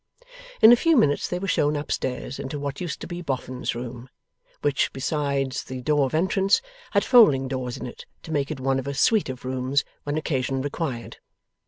[0.63, 4.09] In a few minutes they were shown upstairs into what used to be Boffin's room;
[4.63, 8.79] which, besides the door of entrance, had folding doors in it, to make it one
[8.79, 11.17] of a suite of rooms when occasion required.